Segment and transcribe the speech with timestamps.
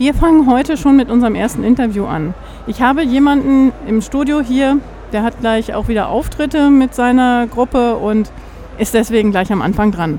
[0.00, 2.32] Wir fangen heute schon mit unserem ersten Interview an.
[2.66, 4.78] Ich habe jemanden im Studio hier,
[5.12, 8.32] der hat gleich auch wieder Auftritte mit seiner Gruppe und
[8.78, 10.18] ist deswegen gleich am Anfang dran.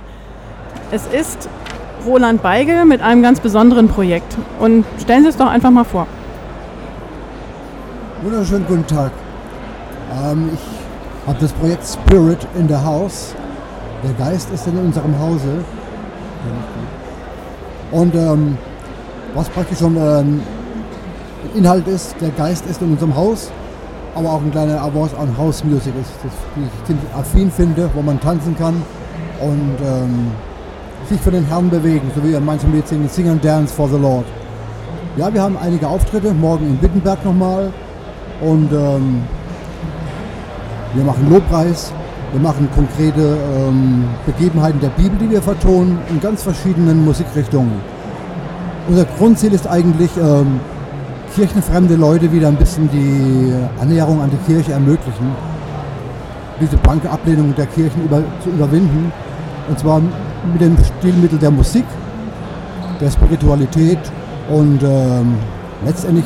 [0.91, 1.49] Es ist
[2.05, 4.37] Roland Beigel mit einem ganz besonderen Projekt.
[4.59, 6.05] Und stellen Sie es doch einfach mal vor.
[8.21, 9.11] Wunderschönen guten Tag.
[10.23, 13.33] Ähm, ich habe das Projekt Spirit in the House.
[14.03, 15.65] Der Geist ist in unserem Hause.
[17.91, 18.59] Und ähm,
[19.33, 20.41] was praktisch schon ähm,
[21.55, 23.51] Inhalt ist, der Geist ist in unserem Haus,
[24.15, 28.01] aber auch ein kleiner Award an House Music ist, das ich ziemlich affin finde, wo
[28.01, 28.75] man tanzen kann
[29.39, 30.31] und ähm,
[31.09, 33.97] sich für den Herrn bewegen, so wie manche Lied singen, Sing and Dance for the
[33.97, 34.25] Lord.
[35.17, 37.71] Ja, wir haben einige Auftritte, morgen in Wittenberg nochmal
[38.41, 39.23] und ähm,
[40.93, 41.91] wir machen Lobpreis,
[42.31, 47.73] wir machen konkrete ähm, Begebenheiten der Bibel, die wir vertonen, in ganz verschiedenen Musikrichtungen.
[48.87, 50.59] Unser Grundziel ist eigentlich, ähm,
[51.35, 55.35] kirchenfremde Leute wieder ein bisschen die Annäherung an die Kirche ermöglichen,
[56.59, 59.11] diese blanke Ablehnung der Kirchen über, zu überwinden.
[59.69, 60.01] Und zwar
[60.51, 61.85] mit dem Stilmittel der Musik,
[62.99, 63.99] der Spiritualität
[64.49, 65.35] und ähm,
[65.85, 66.25] letztendlich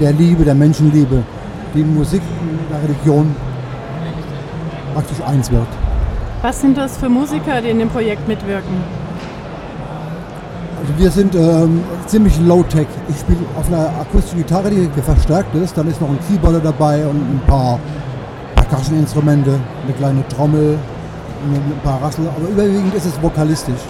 [0.00, 1.22] der Liebe, der Menschenliebe,
[1.74, 2.22] die Musik
[2.70, 3.34] der Religion
[4.94, 5.68] praktisch eins wird.
[6.42, 9.01] Was sind das für Musiker, die in dem Projekt mitwirken?
[10.92, 12.86] Also wir sind ähm, ziemlich low-tech.
[13.08, 15.76] Ich spiele auf einer akustischen Gitarre, die verstärkt ist.
[15.78, 17.78] Dann ist noch ein Keyboarder dabei und ein paar
[18.56, 20.78] Percussion-Instrumente, eine kleine Trommel,
[21.46, 22.28] ein paar Rassel.
[22.28, 23.80] Aber überwiegend ist es vokalistisch,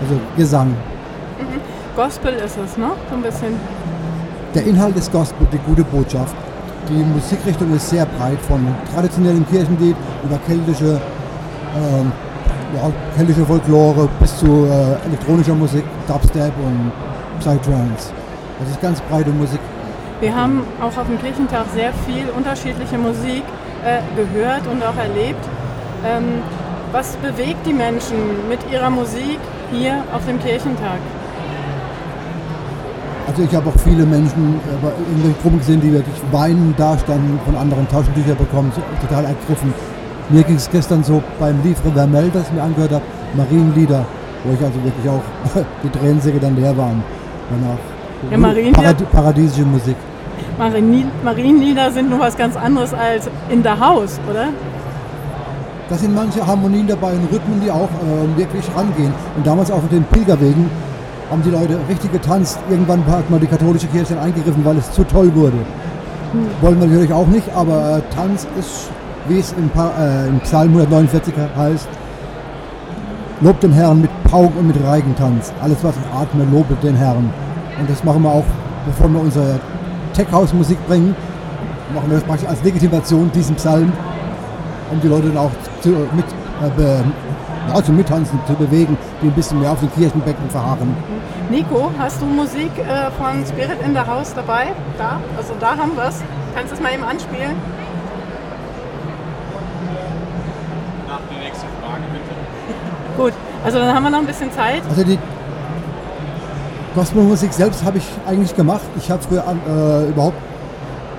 [0.00, 0.70] also Gesang.
[0.70, 1.60] Mhm.
[1.94, 2.90] Gospel ist es, ne?
[3.08, 3.52] So ein bisschen.
[4.54, 6.34] Der Inhalt ist Gospel, die gute Botschaft.
[6.88, 11.00] Die Musikrichtung ist sehr breit, von traditionellem Kirchenlied über keltische,
[11.76, 12.10] ähm,
[12.74, 16.92] ja, keltische Folklore bis zu äh, elektronischer Musik, Dubstep und
[17.40, 18.12] Psytrance.
[18.60, 19.60] Das ist ganz breite Musik.
[20.20, 23.42] Wir haben auch auf dem Kirchentag sehr viel unterschiedliche Musik
[23.84, 25.44] äh, gehört und auch erlebt.
[26.06, 26.42] Ähm,
[26.92, 29.38] was bewegt die Menschen mit ihrer Musik
[29.72, 30.98] hier auf dem Kirchentag?
[33.26, 36.98] Also ich habe auch viele Menschen äh, in den Gruppen gesehen, die wirklich weinen da
[36.98, 39.72] standen, von anderen Taschentücher bekommen, total ergriffen.
[40.28, 44.04] Mir ging es gestern so beim Livre Vermel, das ich mir angehört habe, Marienlieder,
[44.44, 45.22] wo ich also wirklich auch
[45.82, 47.02] die Tränensäcke dann leer waren.
[47.50, 47.78] Danach.
[48.30, 49.96] Ja, Marienlieder, Paradi paradesische Musik.
[50.58, 54.48] Marienlieder sind nur was ganz anderes als in der Haus, oder?
[55.88, 59.12] Da sind manche Harmonien dabei und Rhythmen, die auch äh, wirklich rangehen.
[59.36, 60.70] Und damals auch auf den Pilgerwegen
[61.30, 62.58] haben die Leute richtig getanzt.
[62.70, 65.58] Irgendwann hat mal die katholische Kirche eingegriffen, weil es zu toll wurde.
[66.32, 66.46] Hm.
[66.60, 68.90] Wollen wir natürlich auch nicht, aber äh, Tanz ist,
[69.28, 71.88] wie es im, äh, im Psalm 149 heißt,
[73.40, 75.52] lobt den Herrn mit Pauken und mit Reigentanz.
[75.62, 77.32] Alles, was ich atme, lobet den Herrn.
[77.78, 78.44] Und das machen wir auch,
[78.86, 79.58] bevor wir unsere
[80.14, 81.14] Tech-House-Musik bringen,
[81.94, 83.92] machen wir das praktisch als Legitimation, diesen Psalm,
[84.90, 85.50] um die Leute dann auch
[85.80, 86.24] zu, mit,
[86.78, 87.02] äh,
[87.68, 90.94] ja, zum Mittanzen zu bewegen, die ein bisschen mehr auf den Kirchenbecken verharren.
[91.50, 94.68] Nico, hast du Musik äh, von Spirit in the House dabei?
[94.98, 95.20] Da?
[95.36, 96.22] Also da haben wir es.
[96.54, 97.56] Kannst du es mal eben anspielen?
[103.22, 103.34] Gut,
[103.64, 104.82] also dann haben wir noch ein bisschen Zeit.
[104.88, 105.16] Also die
[106.92, 108.82] Gospelmusik selbst habe ich eigentlich gemacht.
[108.96, 110.36] Ich habe früher äh, überhaupt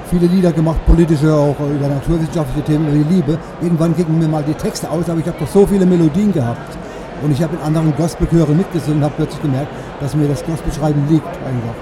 [0.10, 3.38] viele Lieder gemacht, politische, auch über naturwissenschaftliche Themen, über die Liebe.
[3.62, 6.78] Irgendwann gingen mir mal die Texte aus, aber ich habe doch so viele Melodien gehabt.
[7.22, 9.72] Und ich habe in anderen Gospelchören mitgesungen und habe plötzlich gemerkt,
[10.02, 11.76] dass mir das Gospelschreiben liegt einfach.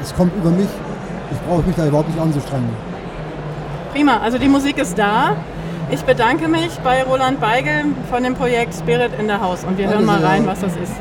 [0.00, 0.68] Es kommt über mich,
[1.32, 2.70] ich brauche mich da überhaupt nicht anzustrengen.
[3.92, 5.36] Prima, also die Musik ist da.
[5.88, 9.88] Ich bedanke mich bei Roland Beigel von dem Projekt Spirit in the House und wir
[9.88, 10.92] hören mal rein, was das ist.